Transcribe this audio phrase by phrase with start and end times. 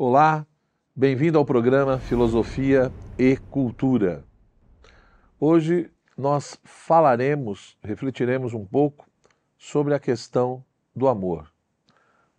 [0.00, 0.46] Olá,
[0.94, 4.24] bem-vindo ao programa Filosofia e Cultura.
[5.40, 9.10] Hoje nós falaremos, refletiremos um pouco
[9.58, 10.64] sobre a questão
[10.94, 11.52] do amor.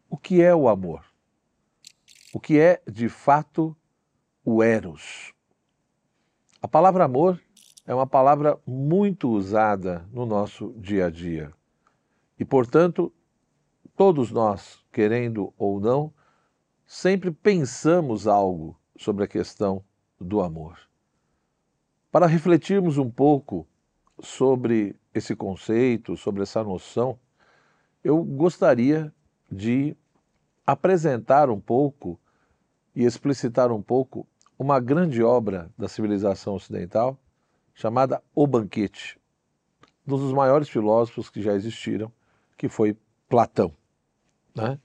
[0.10, 1.04] O que é o amor?
[2.32, 3.76] O que é, de fato,
[4.46, 5.34] o Eros?
[6.62, 7.42] A palavra amor
[7.86, 11.52] é uma palavra muito usada no nosso dia a dia.
[12.40, 13.12] E, portanto,
[13.98, 16.14] todos nós, querendo ou não,
[16.90, 19.84] sempre pensamos algo sobre a questão
[20.20, 20.80] do amor.
[22.12, 23.68] Para refletirmos um pouco
[24.20, 27.20] sobre esse conceito, sobre essa noção,
[28.04, 29.14] eu gostaria
[29.52, 29.96] de
[30.66, 32.20] apresentar um pouco
[32.96, 37.20] e explicitar um pouco uma grande obra da civilização ocidental
[37.76, 39.20] chamada O Banquete,
[40.08, 42.12] um dos maiores filósofos que já existiram,
[42.58, 42.98] que foi
[43.30, 43.72] Platão.
[44.56, 44.80] Né?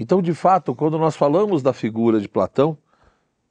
[0.00, 2.78] Então, de fato, quando nós falamos da figura de Platão,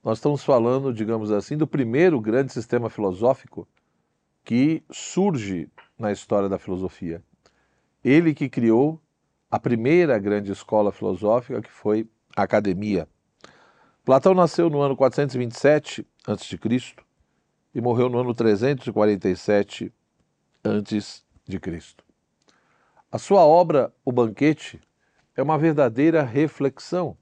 [0.02, 3.68] nós estamos falando, digamos assim, do primeiro grande sistema filosófico
[4.46, 7.22] que surge na história da filosofia.
[8.02, 8.98] Ele que criou
[9.52, 13.10] a primeira grande escola filosófica, que foi a academia.
[14.06, 16.58] Platão nasceu no ano 427 a.C.
[17.76, 19.92] e morreu no ano 347
[20.64, 21.22] a.C.
[23.12, 24.80] A sua obra, O Banquete,
[25.38, 27.16] é uma verdadeira reflexão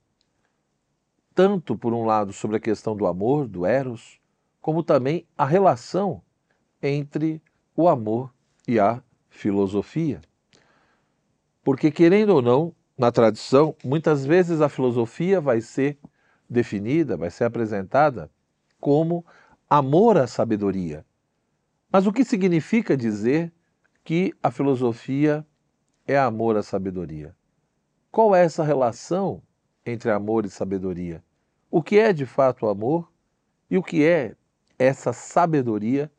[1.35, 4.21] tanto por um lado sobre a questão do amor, do eros,
[4.61, 6.21] como também a relação
[6.81, 7.41] entre
[7.75, 8.33] o amor
[8.65, 10.21] e a filosofia.
[11.61, 15.99] Porque, querendo ou não, na tradição, muitas vezes a filosofia vai ser
[16.49, 18.31] definida, vai ser apresentada
[18.79, 19.25] como
[19.69, 21.05] amor à sabedoria.
[21.91, 23.51] Mas o que significa dizer
[24.05, 25.45] que a filosofia
[26.07, 27.35] é amor à sabedoria?
[28.15, 29.41] Qual é essa relação
[29.85, 31.21] entre amor e sabedoria?
[31.69, 33.11] O que é de fato amor
[33.69, 34.37] e o que é
[34.79, 36.09] essa sabedoria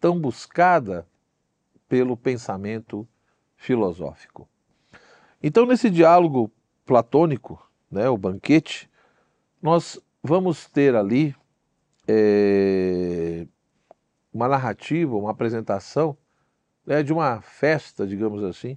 [0.00, 1.06] tão buscada
[1.88, 3.06] pelo pensamento
[3.54, 4.48] filosófico?
[5.40, 6.50] Então, nesse diálogo
[6.84, 8.90] platônico, né, o banquete,
[9.62, 11.32] nós vamos ter ali
[12.08, 13.46] é,
[14.34, 16.18] uma narrativa, uma apresentação
[16.84, 18.76] né, de uma festa, digamos assim,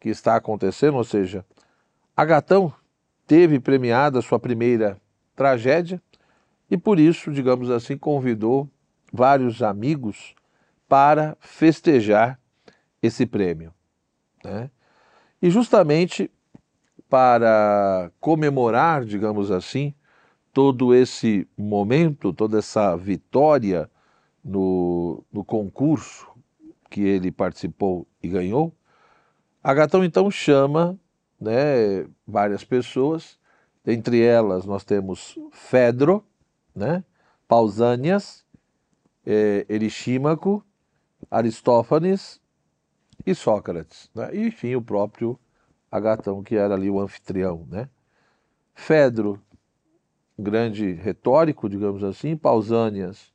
[0.00, 1.46] que está acontecendo, ou seja,
[2.16, 2.72] Agatão
[3.26, 5.00] teve premiada sua primeira
[5.34, 6.00] tragédia
[6.70, 8.68] e por isso, digamos assim, convidou
[9.12, 10.34] vários amigos
[10.88, 12.38] para festejar
[13.02, 13.72] esse prêmio.
[14.44, 14.70] Né?
[15.40, 16.30] E justamente
[17.08, 19.94] para comemorar, digamos assim,
[20.52, 23.90] todo esse momento, toda essa vitória
[24.44, 26.30] no, no concurso
[26.90, 28.74] que ele participou e ganhou,
[29.62, 30.98] Agatão então chama
[31.42, 33.38] né, várias pessoas
[33.84, 36.24] Dentre elas, nós temos Fedro,
[36.74, 37.04] né?
[37.48, 38.44] Pausânias,
[39.26, 39.66] é,
[41.30, 42.40] Aristófanes
[43.26, 44.08] e Sócrates.
[44.14, 44.34] Né?
[44.34, 45.38] E, enfim, o próprio
[45.90, 47.66] Agatão, que era ali o anfitrião.
[47.68, 47.88] Né?
[48.72, 49.42] Fedro,
[50.38, 53.32] grande retórico, digamos assim, Pausânias,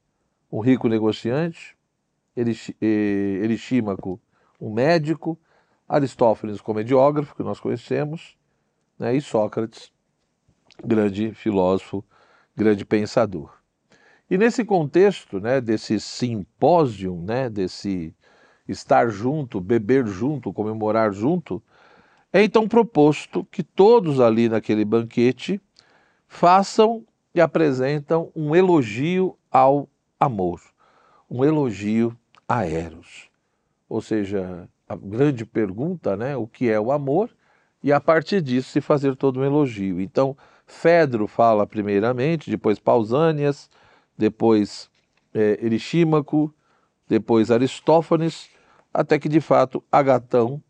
[0.52, 1.78] um rico negociante,
[2.36, 4.20] Erixímaco,
[4.60, 5.38] um médico,
[5.88, 8.36] Aristófanes, comediógrafo, que nós conhecemos,
[9.00, 9.16] né?
[9.16, 9.92] e Sócrates,
[10.84, 12.04] grande filósofo,
[12.56, 13.58] grande pensador.
[14.30, 18.14] E nesse contexto, né, desse simpósio, né, desse
[18.68, 21.64] estar junto, beber junto, comemorar junto,
[22.34, 25.62] é então proposto que todos ali naquele banquete
[26.28, 29.88] façam e apresentam um elogio ao
[30.20, 30.60] amor,
[31.30, 32.18] um elogio
[32.48, 33.30] a Eros.
[33.88, 37.30] Ou seja, a grande pergunta, né, o que é o amor?
[37.84, 40.02] E a partir disso se fazer todo um elogio.
[40.02, 43.70] Então, Fedro fala primeiramente, depois Pausânias,
[44.18, 44.90] depois
[45.34, 45.60] é,
[47.08, 48.50] depois Aristófanes,
[48.94, 50.62] até que de fato Agatão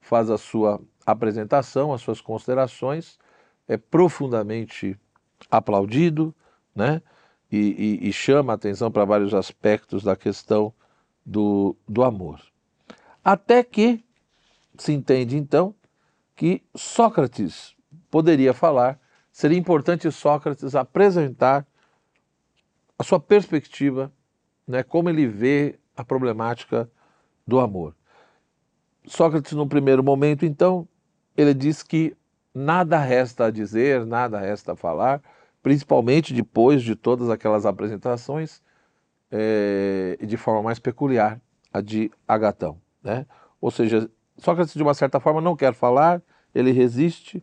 [0.00, 3.18] faz a sua apresentação, as suas considerações,
[3.66, 4.98] é profundamente
[5.50, 6.34] aplaudido,
[6.74, 7.02] né?
[7.50, 10.72] E, e, e chama a atenção para vários aspectos da questão
[11.24, 12.40] do, do amor.
[13.24, 14.04] Até que
[14.76, 15.74] se entende então
[16.36, 17.74] que Sócrates
[18.10, 19.00] poderia falar
[19.32, 21.66] seria importante Sócrates apresentar
[22.98, 24.12] a sua perspectiva,
[24.66, 26.88] né, como ele vê a problemática
[27.46, 27.94] do amor.
[29.06, 30.86] Sócrates, no primeiro momento, então,
[31.36, 32.16] ele diz que
[32.54, 35.20] nada resta a dizer, nada resta a falar,
[35.62, 38.62] principalmente depois de todas aquelas apresentações,
[39.30, 41.40] é, de forma mais peculiar,
[41.72, 42.83] a de Agatão.
[43.04, 43.26] Né?
[43.60, 46.22] Ou seja, Sócrates, de uma certa forma, não quer falar,
[46.54, 47.42] ele resiste,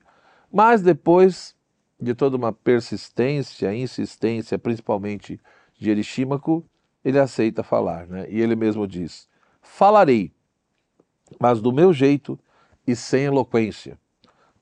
[0.51, 1.55] mas depois
[1.99, 5.39] de toda uma persistência, insistência, principalmente
[5.77, 6.65] de Erisímaco,
[7.05, 8.25] ele aceita falar, né?
[8.29, 9.27] E ele mesmo diz:
[9.61, 10.31] Falarei,
[11.39, 12.39] mas do meu jeito
[12.85, 13.97] e sem eloquência.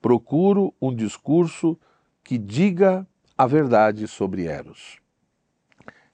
[0.01, 1.77] Procuro um discurso
[2.23, 3.07] que diga
[3.37, 4.99] a verdade sobre Eros.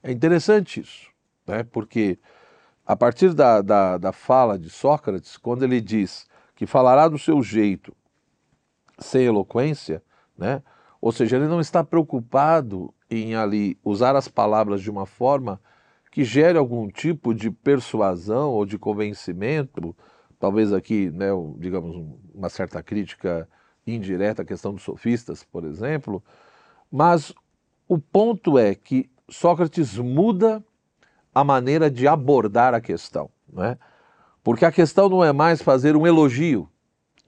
[0.02, 1.10] É interessante isso,
[1.46, 1.62] né?
[1.64, 2.18] porque
[2.86, 7.42] a partir da, da, da fala de Sócrates, quando ele diz que falará do seu
[7.42, 7.94] jeito
[8.98, 10.02] sem eloquência,
[10.38, 10.62] né?
[11.00, 15.60] ou seja, ele não está preocupado em ali usar as palavras de uma forma
[16.10, 19.94] que gere algum tipo de persuasão ou de convencimento,
[20.38, 21.28] talvez aqui, né,
[21.58, 21.94] digamos,
[22.34, 23.48] uma certa crítica
[23.86, 26.22] indireta à questão dos sofistas, por exemplo,
[26.90, 27.34] mas
[27.86, 30.64] o ponto é que Sócrates muda
[31.36, 33.76] a maneira de abordar a questão, não é?
[34.42, 36.66] Porque a questão não é mais fazer um elogio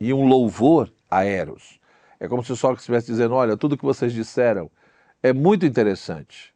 [0.00, 1.78] e um louvor a Eros.
[2.18, 4.70] É como se Sócrates estivesse dizendo: olha, tudo que vocês disseram
[5.22, 6.54] é muito interessante,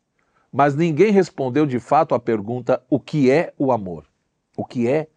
[0.51, 4.07] mas ninguém respondeu de fato à pergunta: o que é o amor?
[4.57, 5.09] O que é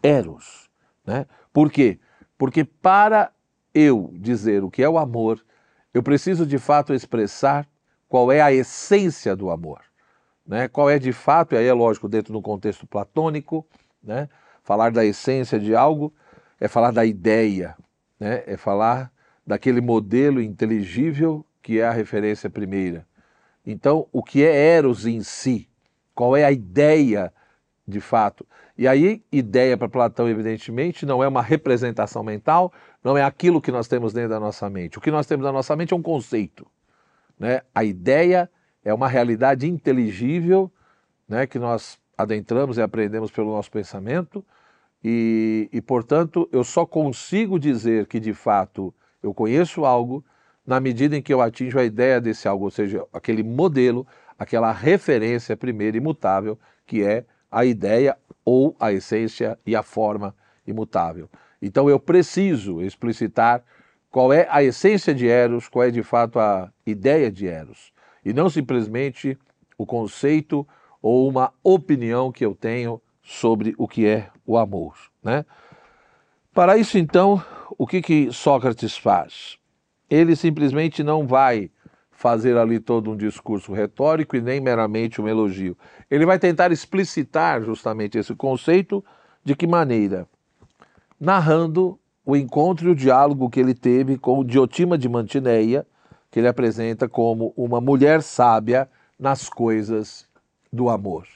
[0.00, 0.70] Eros?
[1.04, 1.26] Né?
[1.52, 1.98] Por quê?
[2.38, 3.32] Porque para
[3.74, 5.44] eu dizer o que é o amor,
[5.92, 7.66] eu preciso de fato expressar
[8.08, 9.89] qual é a essência do amor.
[10.50, 10.66] Né?
[10.66, 13.64] Qual é de fato, e aí é lógico, dentro do contexto platônico,
[14.02, 14.28] né?
[14.64, 16.12] falar da essência de algo
[16.58, 17.76] é falar da ideia,
[18.18, 18.42] né?
[18.44, 19.12] é falar
[19.46, 23.06] daquele modelo inteligível que é a referência primeira.
[23.64, 25.68] Então, o que é Eros em si?
[26.16, 27.32] Qual é a ideia
[27.86, 28.44] de fato?
[28.76, 32.72] E aí, ideia para Platão, evidentemente, não é uma representação mental,
[33.04, 34.98] não é aquilo que nós temos dentro da nossa mente.
[34.98, 36.66] O que nós temos na nossa mente é um conceito.
[37.38, 37.62] Né?
[37.72, 38.50] A ideia
[38.84, 40.70] é uma realidade inteligível
[41.28, 44.44] né, que nós adentramos e aprendemos pelo nosso pensamento,
[45.02, 48.92] e, e, portanto, eu só consigo dizer que de fato
[49.22, 50.24] eu conheço algo
[50.66, 54.06] na medida em que eu atinjo a ideia desse algo, ou seja, aquele modelo,
[54.38, 60.34] aquela referência primeira imutável, que é a ideia ou a essência e a forma
[60.66, 61.28] imutável.
[61.62, 63.62] Então eu preciso explicitar
[64.10, 67.92] qual é a essência de Eros, qual é de fato a ideia de Eros,
[68.24, 69.38] e não simplesmente
[69.76, 70.66] o conceito
[71.02, 74.94] ou uma opinião que eu tenho sobre o que é o amor.
[75.22, 75.44] Né?
[76.52, 77.42] Para isso, então,
[77.78, 79.58] o que, que Sócrates faz?
[80.08, 81.70] Ele simplesmente não vai
[82.10, 85.74] fazer ali todo um discurso retórico e nem meramente um elogio.
[86.10, 89.02] Ele vai tentar explicitar justamente esse conceito
[89.42, 90.28] de que maneira?
[91.18, 95.86] Narrando o encontro e o diálogo que ele teve com Diotima de Mantineia,
[96.30, 98.88] que ele apresenta como uma mulher sábia
[99.18, 100.26] nas coisas
[100.72, 101.26] do amor.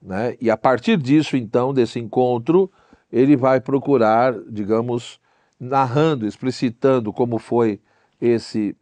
[0.00, 0.36] Né?
[0.40, 2.70] E a partir disso, então, desse encontro,
[3.12, 5.20] ele vai procurar, digamos,
[5.58, 7.80] narrando, explicitando como foi
[8.20, 8.76] esse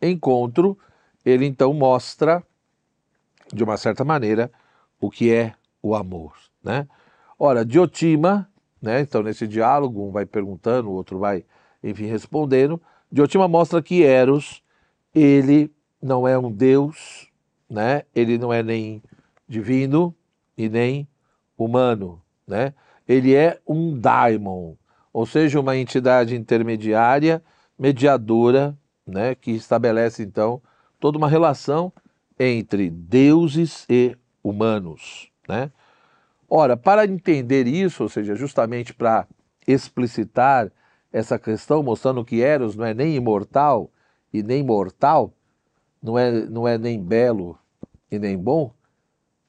[0.00, 0.78] encontro,
[1.24, 2.42] ele então mostra,
[3.52, 4.50] de uma certa maneira,
[5.00, 6.34] o que é o amor.
[6.62, 6.86] Né?
[7.38, 8.48] Ora, Diotima,
[8.80, 11.44] né, então nesse diálogo, um vai perguntando, o outro vai,
[11.82, 14.62] enfim, respondendo, Diotima mostra que Eros,
[15.14, 15.70] ele
[16.02, 17.28] não é um deus,
[17.68, 18.02] né?
[18.14, 19.02] ele não é nem
[19.48, 20.14] divino
[20.56, 21.08] e nem
[21.56, 22.22] humano.
[22.46, 22.74] Né?
[23.06, 24.74] Ele é um daimon,
[25.12, 27.42] ou seja, uma entidade intermediária,
[27.78, 28.76] mediadora,
[29.06, 30.62] né, que estabelece então
[31.00, 31.92] toda uma relação
[32.38, 35.70] entre deuses e humanos, né?
[36.48, 39.26] Ora, para entender isso, ou seja, justamente para
[39.66, 40.70] explicitar
[41.12, 43.90] essa questão, mostrando que Eros não é nem imortal
[44.32, 45.32] e nem mortal,
[46.02, 47.58] não é, não é nem belo
[48.10, 48.72] e nem bom,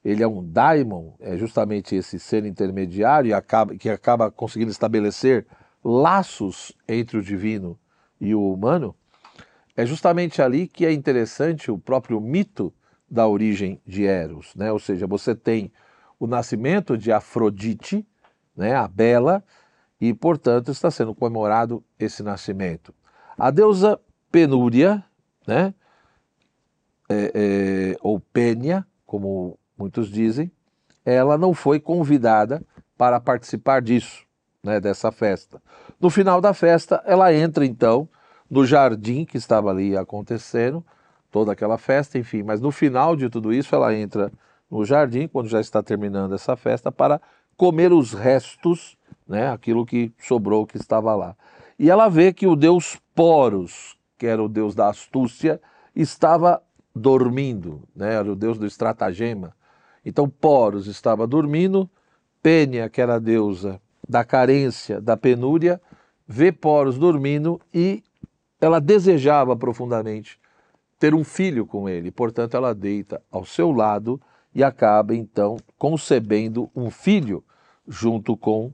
[0.03, 5.45] ele é um daimon, é justamente esse ser intermediário acaba, que acaba conseguindo estabelecer
[5.83, 7.77] laços entre o divino
[8.19, 8.95] e o humano,
[9.75, 12.73] é justamente ali que é interessante o próprio mito
[13.09, 14.71] da origem de Eros, né?
[14.71, 15.71] Ou seja, você tem
[16.19, 18.05] o nascimento de Afrodite,
[18.55, 19.43] né, a bela,
[19.99, 22.93] e portanto está sendo comemorado esse nascimento.
[23.37, 23.99] A deusa
[24.31, 25.03] Penúria,
[25.45, 25.73] né,
[27.09, 30.51] é, é, ou Pênia, como muitos dizem,
[31.03, 32.63] ela não foi convidada
[32.97, 34.25] para participar disso
[34.63, 35.61] né, dessa festa.
[35.99, 38.07] No final da festa, ela entra então
[38.49, 40.85] no jardim que estava ali acontecendo,
[41.31, 44.31] toda aquela festa, enfim, mas no final de tudo isso, ela entra
[44.69, 47.21] no jardim, quando já está terminando essa festa, para
[47.57, 48.97] comer os restos,
[49.27, 51.35] né, aquilo que sobrou que estava lá.
[51.79, 55.59] E ela vê que o deus Poros, que era o deus da astúcia,
[55.95, 56.61] estava
[56.95, 59.51] dormindo, né, era o deus do estratagema.
[60.05, 61.89] Então Poros estava dormindo,
[62.39, 65.81] Pênia, que era a deusa da carência, da penúria,
[66.27, 68.03] vê Poros dormindo e
[68.61, 70.39] ela desejava profundamente
[70.99, 72.11] ter um filho com ele.
[72.11, 74.21] Portanto, ela deita ao seu lado
[74.53, 77.43] e acaba então concebendo um filho
[77.87, 78.71] junto com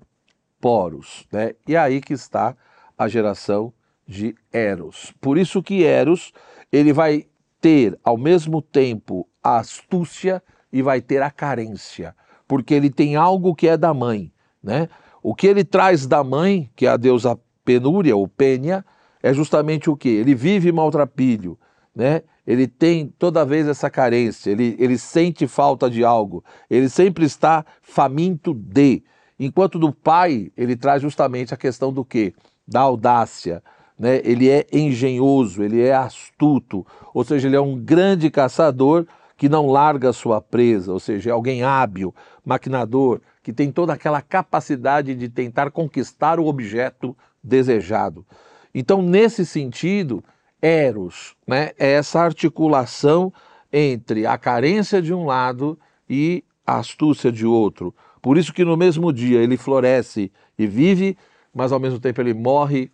[0.60, 1.54] Poros, né?
[1.66, 2.54] E é aí que está
[2.98, 3.72] a geração
[4.08, 5.14] de Eros.
[5.20, 6.32] Por isso que Eros,
[6.72, 7.26] ele vai
[7.60, 12.16] ter ao mesmo tempo a astúcia e vai ter a carência,
[12.48, 14.32] porque ele tem algo que é da mãe,
[14.64, 14.90] né?
[15.22, 18.86] O que ele traz da mãe, que é a deusa penúria ou pênia,
[19.22, 20.10] é justamente o que?
[20.10, 21.58] Ele vive maltrapilho,
[21.96, 22.22] né?
[22.46, 27.66] Ele tem toda vez essa carência, ele, ele sente falta de algo, ele sempre está
[27.82, 29.04] faminto de.
[29.38, 32.34] Enquanto do pai, ele traz justamente a questão do quê?
[32.66, 33.62] Da audácia,
[33.98, 34.22] né?
[34.24, 39.68] Ele é engenhoso, ele é astuto, ou seja, ele é um grande caçador que não
[39.68, 42.13] larga sua presa, ou seja, é alguém hábil,
[42.44, 48.25] maquinador, que tem toda aquela capacidade de tentar conquistar o objeto desejado.
[48.74, 50.24] Então, nesse sentido,
[50.62, 53.32] Eros né, é essa articulação
[53.72, 57.94] entre a carência de um lado e a astúcia de outro.
[58.22, 61.16] Por isso que no mesmo dia ele floresce e vive,
[61.54, 62.92] mas ao mesmo tempo ele morre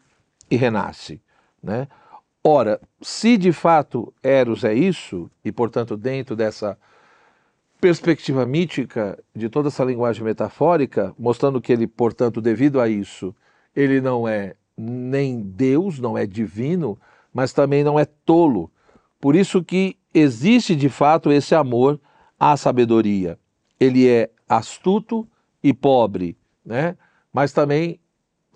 [0.53, 1.19] e renasce.
[1.61, 1.87] Né?
[2.43, 6.77] Ora, se de fato Eros é isso, e portanto dentro dessa
[7.81, 13.35] perspectiva mítica de toda essa linguagem metafórica, mostrando que ele, portanto, devido a isso,
[13.75, 16.97] ele não é nem Deus, não é divino,
[17.33, 18.71] mas também não é tolo.
[19.19, 21.99] Por isso que existe de fato esse amor
[22.39, 23.37] à sabedoria.
[23.79, 25.27] Ele é astuto
[25.61, 26.95] e pobre, né?
[27.33, 27.99] Mas também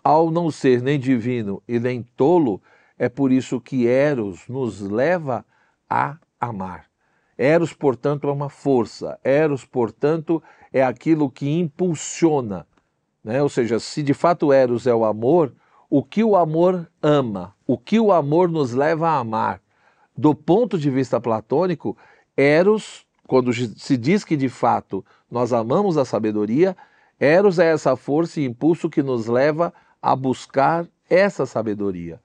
[0.08, 2.62] ao não ser nem divino e nem tolo,
[2.98, 5.44] é por isso que Eros nos leva
[5.90, 6.86] a amar.
[7.38, 9.20] Eros, portanto, é uma força.
[9.22, 12.66] Eros, portanto, é aquilo que impulsiona.
[13.22, 13.44] Né?
[13.44, 15.54] Ou seja, se de fato Eros é o amor,
[15.90, 19.60] o que o amor ama, o que o amor nos leva a amar.
[20.16, 21.98] Do ponto de vista platônico,
[22.38, 26.78] Eros, quando se diz que de fato nós amamos a sabedoria,
[27.20, 32.20] Eros é essa força e impulso que nos leva a buscar essa sabedoria.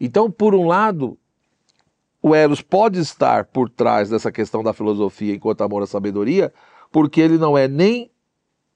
[0.00, 1.18] Então, por um lado,
[2.20, 6.52] o Eros pode estar por trás dessa questão da filosofia enquanto amor à sabedoria,
[6.90, 8.10] porque ele não é nem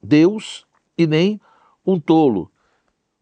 [0.03, 1.41] Deus e nem
[1.85, 2.51] um tolo.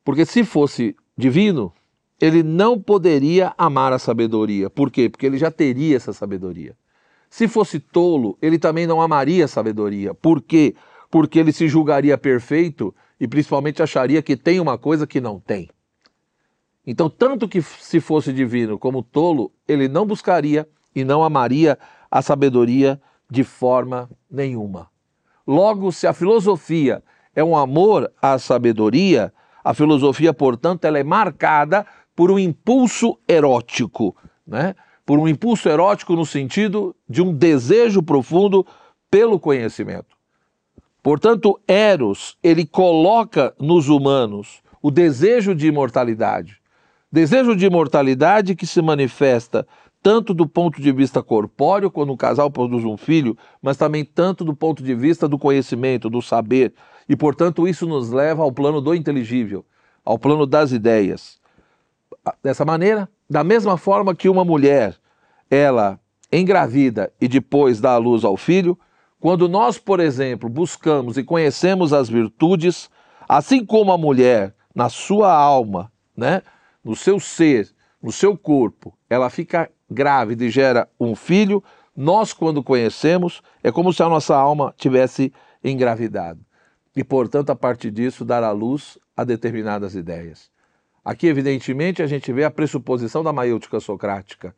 [0.04, 1.72] Porque se fosse divino,
[2.20, 4.68] ele não poderia amar a sabedoria.
[4.68, 5.08] Por quê?
[5.08, 6.76] Porque ele já teria essa sabedoria.
[7.30, 10.14] Se fosse tolo, ele também não amaria a sabedoria.
[10.14, 10.74] Por quê?
[11.10, 15.68] Porque ele se julgaria perfeito e principalmente acharia que tem uma coisa que não tem.
[16.86, 21.78] Então, tanto que se fosse divino como tolo, ele não buscaria e não amaria
[22.10, 24.88] a sabedoria de forma nenhuma.
[25.46, 27.02] Logo, se a filosofia
[27.34, 29.32] é um amor à sabedoria,
[29.62, 34.74] a filosofia, portanto, ela é marcada por um impulso erótico, né?
[35.04, 38.66] por um impulso erótico no sentido de um desejo profundo
[39.10, 40.17] pelo conhecimento.
[41.08, 46.60] Portanto, Eros, ele coloca nos humanos o desejo de imortalidade.
[47.10, 49.66] Desejo de imortalidade que se manifesta
[50.02, 54.44] tanto do ponto de vista corpóreo, quando um casal produz um filho, mas também tanto
[54.44, 56.74] do ponto de vista do conhecimento, do saber,
[57.08, 59.64] e, portanto, isso nos leva ao plano do inteligível,
[60.04, 61.40] ao plano das ideias.
[62.42, 64.94] Dessa maneira, da mesma forma que uma mulher,
[65.50, 65.98] ela
[66.30, 68.78] engravida e depois dá à luz ao filho,
[69.20, 72.88] quando nós, por exemplo, buscamos e conhecemos as virtudes,
[73.28, 76.42] assim como a mulher, na sua alma, né,
[76.84, 77.68] no seu ser,
[78.02, 81.62] no seu corpo, ela fica grávida e gera um filho,
[81.96, 85.32] nós, quando conhecemos, é como se a nossa alma tivesse
[85.64, 86.40] engravidado
[86.94, 90.50] e, portanto, a partir disso, dar à luz a determinadas ideias.
[91.04, 94.54] Aqui, evidentemente, a gente vê a pressuposição da maiútica socrática,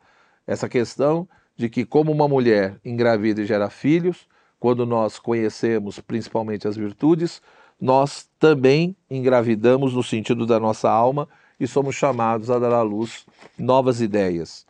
[0.46, 4.26] essa questão de que, como uma mulher engravida e gera filhos,
[4.60, 7.40] quando nós conhecemos principalmente as virtudes,
[7.80, 11.26] nós também engravidamos no sentido da nossa alma
[11.58, 13.24] e somos chamados a dar à luz
[13.58, 14.66] novas ideias.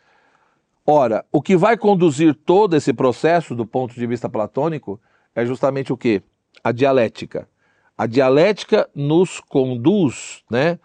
[0.86, 5.00] Ora, o que vai conduzir todo esse processo do ponto de vista platônico
[5.34, 6.22] é justamente o que?
[6.62, 7.48] A dialética.
[7.98, 10.78] A dialética nos conduz, né,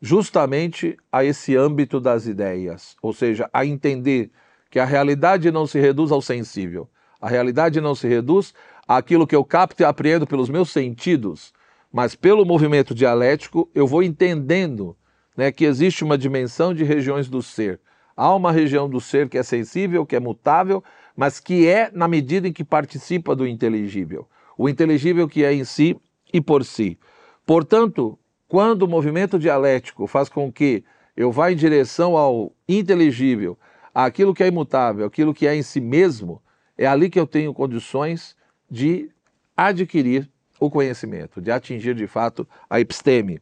[0.00, 4.30] justamente a esse âmbito das ideias, ou seja, a entender
[4.70, 6.88] que a realidade não se reduz ao sensível.
[7.24, 8.52] A realidade não se reduz
[8.86, 11.54] àquilo que eu capto e apreendo pelos meus sentidos,
[11.90, 14.94] mas pelo movimento dialético eu vou entendendo
[15.34, 17.80] né, que existe uma dimensão de regiões do ser.
[18.14, 20.84] Há uma região do ser que é sensível, que é mutável,
[21.16, 24.28] mas que é na medida em que participa do inteligível.
[24.58, 25.96] O inteligível que é em si
[26.30, 26.98] e por si.
[27.46, 30.84] Portanto, quando o movimento dialético faz com que
[31.16, 33.58] eu vá em direção ao inteligível,
[33.94, 36.42] aquilo que é imutável, aquilo que é em si mesmo,
[36.76, 38.36] é ali que eu tenho condições
[38.70, 39.10] de
[39.56, 40.28] adquirir
[40.58, 43.40] o conhecimento, de atingir de fato a episteme,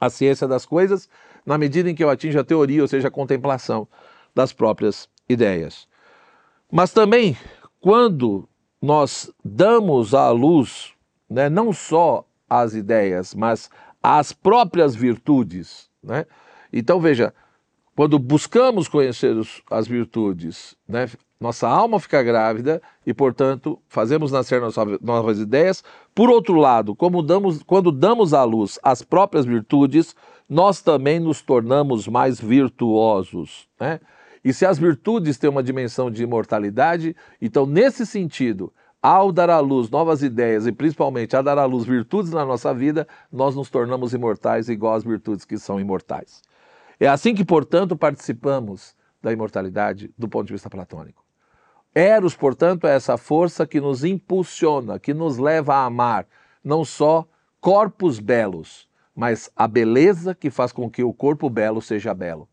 [0.00, 1.08] a ciência das coisas,
[1.44, 3.86] na medida em que eu atinjo a teoria, ou seja, a contemplação
[4.34, 5.88] das próprias ideias.
[6.70, 7.36] Mas também,
[7.80, 8.48] quando
[8.80, 10.92] nós damos à luz,
[11.28, 13.70] né, não só as ideias, mas
[14.02, 16.26] as próprias virtudes, né?
[16.72, 17.32] Então veja,
[17.94, 21.08] quando buscamos conhecer os, as virtudes, né,
[21.42, 25.82] nossa alma fica grávida e, portanto, fazemos nascer nossas novas ideias.
[26.14, 30.14] Por outro lado, damos, quando damos à luz as próprias virtudes,
[30.48, 33.66] nós também nos tornamos mais virtuosos.
[33.78, 34.00] Né?
[34.44, 38.72] E se as virtudes têm uma dimensão de imortalidade, então, nesse sentido,
[39.02, 42.72] ao dar à luz novas ideias e principalmente a dar à luz virtudes na nossa
[42.72, 46.40] vida, nós nos tornamos imortais igual às virtudes que são imortais.
[47.00, 51.21] É assim que, portanto, participamos da imortalidade do ponto de vista platônico.
[51.94, 56.26] Eros, portanto, é essa força que nos impulsiona, que nos leva a amar
[56.64, 57.26] não só
[57.60, 62.48] corpos belos, mas a beleza que faz com que o corpo belo seja belo.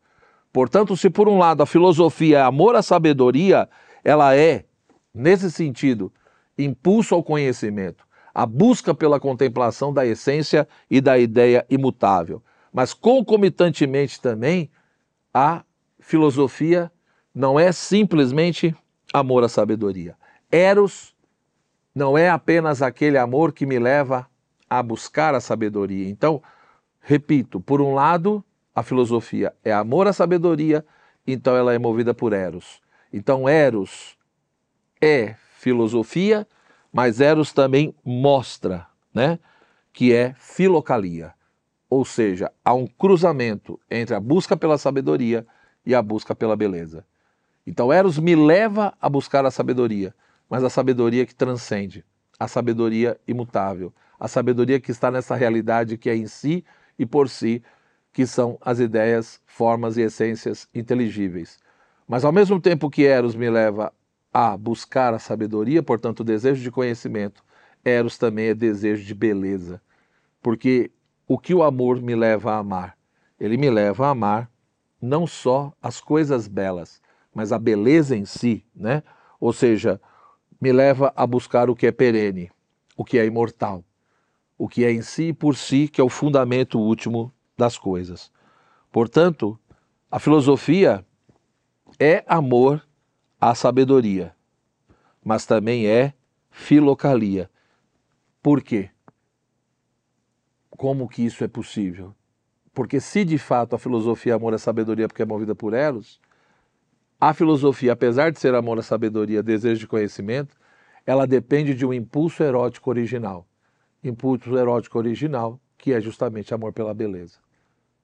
[0.52, 3.70] Portanto, se por um lado a filosofia é amor à sabedoria,
[4.04, 4.66] ela é,
[5.14, 6.12] nesse sentido,
[6.58, 8.04] impulso ao conhecimento,
[8.34, 12.42] a busca pela contemplação da essência e da ideia imutável.
[12.74, 14.70] Mas concomitantemente também,
[15.34, 15.64] a
[16.00, 16.92] filosofia
[17.34, 18.76] não é simplesmente
[19.14, 20.16] amor à sabedoria.
[20.52, 21.16] Eros
[21.94, 24.28] não é apenas aquele amor que me leva
[24.70, 26.08] a buscar a sabedoria.
[26.08, 26.42] Então,
[27.02, 30.86] repito, por um lado, a filosofia é amor à sabedoria,
[31.26, 32.82] então ela é movida por Eros.
[33.12, 34.18] Então, Eros
[35.02, 36.48] é filosofia,
[36.94, 39.40] mas Eros também mostra, né,
[39.92, 41.34] que é filocalia.
[41.90, 45.46] Ou seja, há um cruzamento entre a busca pela sabedoria
[45.86, 47.04] e a busca pela beleza.
[47.66, 50.14] Então, Eros me leva a buscar a sabedoria,
[50.50, 52.04] mas a sabedoria que transcende,
[52.40, 56.66] a sabedoria imutável, a sabedoria que está nessa realidade que é em si
[56.98, 57.64] e por si,
[58.12, 61.60] que são as ideias, formas e essências inteligíveis.
[62.08, 63.94] Mas ao mesmo tempo que Eros me leva
[64.34, 67.44] a buscar a sabedoria, portanto, o desejo de conhecimento,
[67.84, 69.82] Eros também é desejo de beleza.
[70.42, 70.92] Porque
[71.28, 72.98] o que o amor me leva a amar?
[73.40, 74.50] Ele me leva a amar
[75.02, 77.02] não só as coisas belas,
[77.34, 79.04] mas a beleza em si, né?
[79.40, 80.02] Ou seja,
[80.60, 82.52] me leva a buscar o que é perene,
[82.98, 83.84] o que é imortal,
[84.58, 88.32] o que é em si e por si, que é o fundamento último das coisas.
[88.92, 89.60] Portanto,
[90.12, 91.06] a filosofia
[92.00, 92.86] é amor
[93.40, 94.36] à sabedoria,
[95.24, 96.14] mas também é
[96.50, 97.50] filocalia.
[98.42, 98.90] Por quê?
[100.70, 102.16] Como que isso é possível?
[102.74, 106.20] Porque se de fato a filosofia é amor à sabedoria porque é movida por Eros,
[107.20, 110.56] a filosofia, apesar de ser amor à sabedoria, desejo de conhecimento,
[111.06, 113.46] ela depende de um impulso erótico original.
[114.02, 117.40] Impulso erótico original, que é justamente amor pela beleza.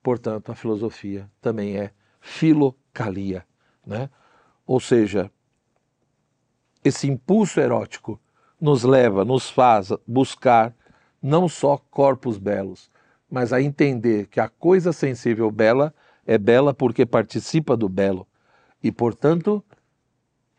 [0.04, 3.46] Portanto, a filosofia também é filocalia,
[3.86, 4.10] né?
[4.68, 5.32] Ou seja,
[6.84, 8.20] esse impulso erótico
[8.60, 10.76] nos leva, nos faz buscar
[11.22, 12.92] não só corpos belos,
[13.32, 15.94] mas a entender que a coisa sensível bela
[16.26, 18.28] é bela porque participa do belo
[18.86, 19.66] e, portanto,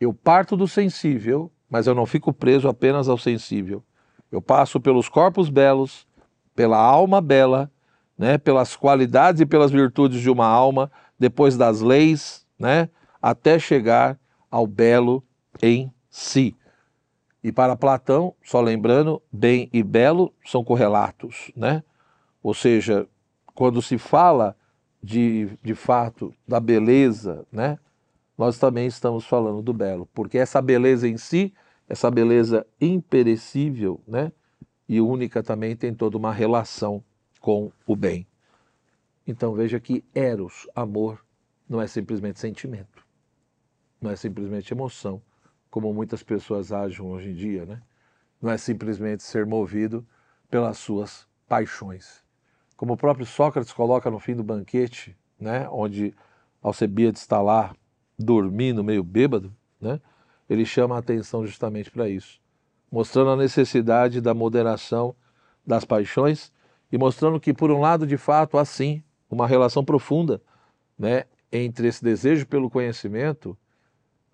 [0.01, 3.81] eu parto do sensível, mas eu não fico preso apenas ao sensível.
[4.29, 6.05] Eu passo pelos corpos belos,
[6.53, 7.71] pela alma bela,
[8.17, 12.89] né, pelas qualidades e pelas virtudes de uma alma, depois das leis, né,
[13.21, 14.19] até chegar
[14.51, 15.23] ao belo
[15.63, 16.53] em si.
[17.41, 21.81] E para Platão, só lembrando, bem e belo são correlatos, né?
[22.43, 23.07] Ou seja,
[23.55, 24.53] quando se fala
[25.01, 27.79] de, de fato da beleza, né,
[28.37, 31.53] nós também estamos falando do belo, porque essa beleza em si,
[31.89, 34.31] essa beleza imperecível, né,
[34.87, 37.03] e única também tem toda uma relação
[37.41, 38.27] com o bem.
[39.25, 41.25] Então veja que eros, amor,
[41.67, 43.05] não é simplesmente sentimento,
[43.99, 45.21] não é simplesmente emoção,
[45.69, 47.81] como muitas pessoas agem hoje em dia, né?
[48.41, 50.07] Não é simplesmente ser movido
[50.49, 52.23] pelas suas paixões.
[52.75, 56.13] Como o próprio Sócrates coloca no fim do banquete, né, onde
[56.61, 57.75] Alcebiades está lá
[58.17, 59.99] dormindo, meio bêbado, né?
[60.49, 62.39] ele chama a atenção justamente para isso,
[62.91, 65.15] mostrando a necessidade da moderação
[65.65, 66.51] das paixões
[66.91, 70.41] e mostrando que, por um lado, de fato, há sim uma relação profunda
[70.97, 73.57] né, entre esse desejo pelo conhecimento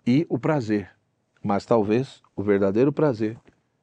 [0.06, 0.90] e o prazer.
[1.42, 3.36] Mas talvez o verdadeiro prazer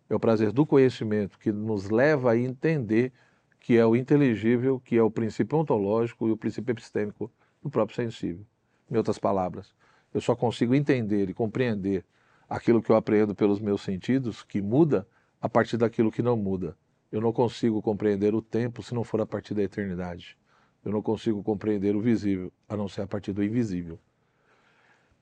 [0.09, 3.11] é o prazer do conhecimento que nos leva a entender
[3.59, 7.95] que é o inteligível, que é o princípio ontológico e o princípio epistêmico do próprio
[7.95, 8.45] sensível.
[8.89, 9.73] Em outras palavras,
[10.13, 12.05] eu só consigo entender e compreender
[12.49, 15.07] aquilo que eu apreendo pelos meus sentidos, que muda,
[15.39, 16.77] a partir daquilo que não muda.
[17.11, 20.37] Eu não consigo compreender o tempo se não for a partir da eternidade.
[20.83, 23.99] Eu não consigo compreender o visível, a não ser a partir do invisível.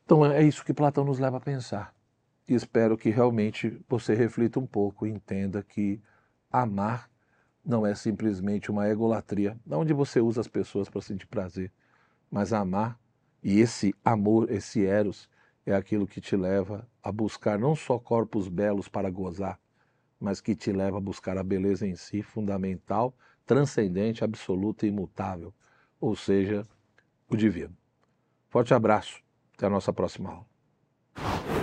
[0.05, 1.93] Então é isso que Platão nos leva a pensar.
[2.47, 6.01] E espero que realmente você reflita um pouco e entenda que
[6.51, 7.09] amar
[7.63, 11.71] não é simplesmente uma egolatria, onde você usa as pessoas para sentir prazer,
[12.31, 12.99] mas amar
[13.43, 15.29] e esse amor, esse eros,
[15.65, 19.59] é aquilo que te leva a buscar não só corpos belos para gozar,
[20.19, 25.53] mas que te leva a buscar a beleza em si, fundamental, transcendente, absoluta e imutável,
[25.99, 26.67] ou seja,
[27.27, 27.75] o divino.
[28.49, 29.21] Forte abraço,
[29.55, 31.58] até a nossa próxima aula.